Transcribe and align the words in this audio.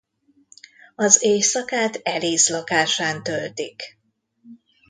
Az 0.95 1.23
éjszakát 1.23 1.99
Elise 2.03 2.53
lakásán 2.57 3.23
töltik. 3.23 3.99